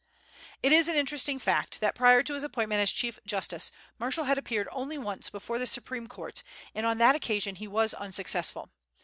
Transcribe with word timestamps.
It 0.63 0.71
is 0.71 0.87
an 0.87 0.95
interesting 0.95 1.37
fact 1.37 1.79
that, 1.79 1.93
prior 1.93 2.23
to 2.23 2.33
his 2.33 2.41
appointment 2.43 2.81
as 2.81 2.91
Chief 2.91 3.19
Justice, 3.23 3.69
Marshall 3.99 4.23
had 4.23 4.35
appeared 4.39 4.67
only 4.71 4.97
once 4.97 5.29
before 5.29 5.59
the 5.59 5.67
Supreme 5.67 6.07
Court, 6.07 6.41
and 6.73 6.87
on 6.87 6.97
that 6.97 7.13
occasion 7.13 7.53
he 7.57 7.67
was 7.67 7.93
unsuccessful. 7.93 8.71